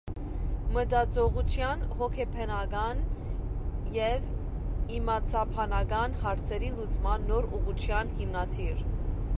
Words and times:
Մտածողության 0.75 1.83
հոգեբանական 1.99 3.03
և 3.97 4.25
իմացաբանական 5.01 6.19
հարցերի 6.25 6.73
լուծման 6.81 7.31
նոր 7.33 7.51
ուղղության 7.59 8.13
հիմնադիր։ 8.23 8.85